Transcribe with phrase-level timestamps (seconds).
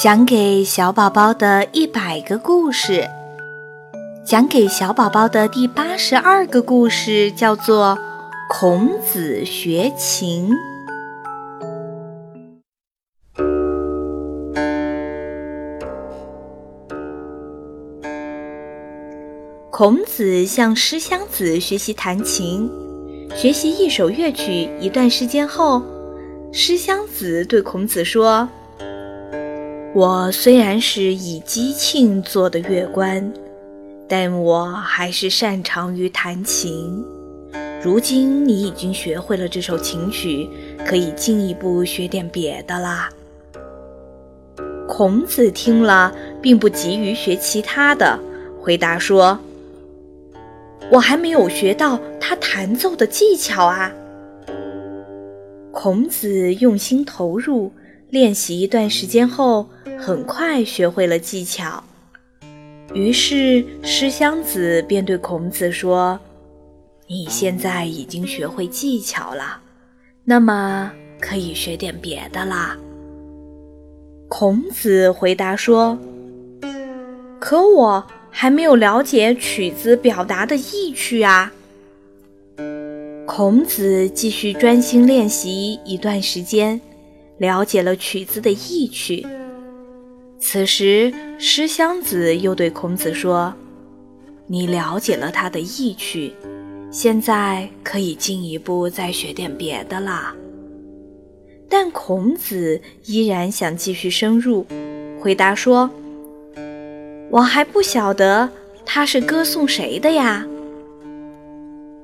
[0.00, 3.04] 讲给小宝宝的一百个故事，
[4.24, 7.98] 讲给小宝宝的第八十二个故事叫做
[8.48, 10.50] 《孔子学琴》。
[19.72, 22.70] 孔子向师襄子学习弹琴，
[23.34, 25.82] 学习一首乐曲一段时间后，
[26.52, 28.48] 师襄子对孔子说。
[29.94, 33.32] 我虽然是以姬庆做的乐官，
[34.06, 37.02] 但我还是擅长于弹琴。
[37.82, 40.46] 如今你已经学会了这首琴曲，
[40.86, 43.08] 可以进一步学点别的啦。
[44.86, 48.18] 孔子听了，并不急于学其他的，
[48.60, 49.38] 回答说
[50.92, 53.90] ：“我还没有学到他弹奏的技巧啊。”
[55.72, 57.72] 孔子用心投入。
[58.10, 61.84] 练习一段时间后，很快学会了技巧。
[62.94, 66.18] 于是师襄子便对孔子说
[67.06, 69.60] ：“你现在已经学会技巧了，
[70.24, 72.78] 那么可以学点别的啦。”
[74.26, 75.98] 孔子回答说
[77.38, 81.52] ：“可我还没有了解曲子表达的意趣啊。”
[83.26, 86.80] 孔子继续专心练习一段时间。
[87.38, 89.26] 了解了曲子的意趣。
[90.38, 93.52] 此时，师襄子又对孔子说
[94.46, 96.32] ：“你了解了他的意趣，
[96.90, 100.34] 现在可以进一步再学点别的啦。”
[101.68, 104.64] 但孔子依然想继续深入，
[105.20, 105.90] 回答说
[107.30, 108.48] ：“我还不晓得
[108.86, 110.46] 他是歌颂谁的呀。”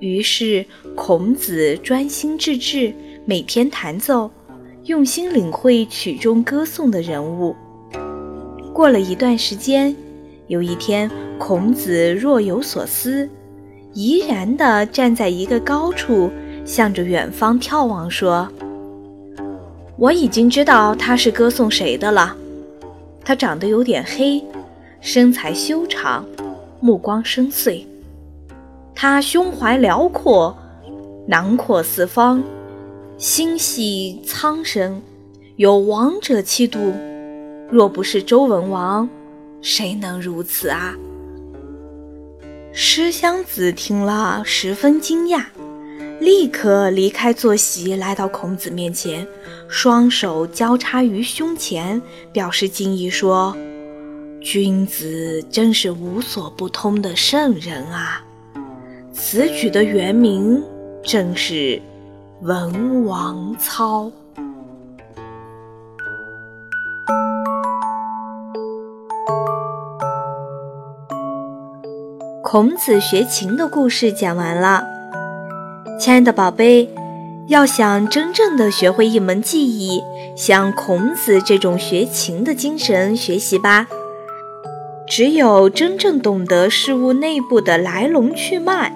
[0.00, 2.92] 于是，孔子专心致志，
[3.24, 4.30] 每天弹奏。
[4.84, 7.56] 用心领会曲中歌颂的人物。
[8.70, 9.96] 过了一段时间，
[10.46, 13.26] 有一天，孔子若有所思，
[13.94, 16.30] 怡然地站在一个高处，
[16.66, 18.46] 向着远方眺望，说
[19.96, 22.36] ：“我已经知道他是歌颂谁的了。
[23.24, 24.44] 他长得有点黑，
[25.00, 26.26] 身材修长，
[26.80, 27.86] 目光深邃。
[28.94, 30.54] 他胸怀辽阔，
[31.26, 32.42] 囊括四方。”
[33.16, 35.00] 心系苍生，
[35.54, 36.92] 有王者气度。
[37.70, 39.08] 若不是周文王，
[39.62, 40.96] 谁能如此啊？
[42.72, 45.44] 诗襄子听了十分惊讶，
[46.18, 49.24] 立刻离开坐席，来到孔子面前，
[49.68, 53.56] 双手交叉于胸前，表示敬意说
[54.42, 58.24] ：“君子真是无所不通的圣人啊！
[59.12, 60.60] 此举的原名
[61.04, 61.80] 正是。”
[62.40, 64.10] 文王操。
[72.42, 74.84] 孔子学琴的故事讲完了，
[75.98, 76.88] 亲爱的宝贝，
[77.46, 80.02] 要想真正的学会一门技艺，
[80.36, 83.86] 像孔子这种学琴的精神学习吧。
[85.06, 88.92] 只有真正懂得事物内部的来龙去脉。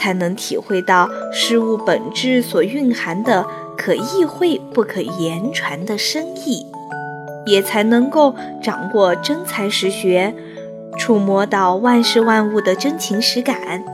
[0.00, 3.44] 才能体会到事物本质所蕴含的
[3.76, 6.64] 可意会不可言传的深意，
[7.44, 10.34] 也才能够掌握真才实学，
[10.98, 13.84] 触摸到万事万物的真情实感。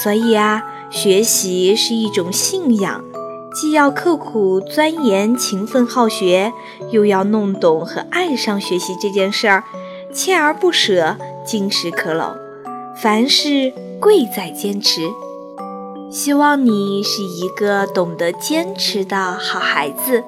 [0.00, 3.02] 所以啊，学习是一种信仰，
[3.52, 6.52] 既要刻苦钻研、勤奋好学，
[6.90, 9.64] 又要弄懂和爱上学习这件事儿，
[10.14, 12.36] 锲而不舍，金石可镂。
[12.94, 13.72] 凡事。
[14.00, 15.00] 贵在坚持，
[16.10, 20.22] 希望你是一个懂得坚持的好孩子。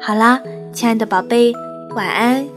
[0.00, 0.40] 好啦，
[0.72, 1.52] 亲爱的宝贝，
[1.94, 2.55] 晚安。